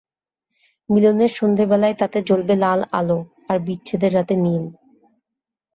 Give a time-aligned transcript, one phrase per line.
[0.89, 3.19] মিলনের সন্ধেবেলায় তাতে জ্বলবে লাল আলো,
[3.49, 4.63] আর বিচ্ছেদের রাতে নীল।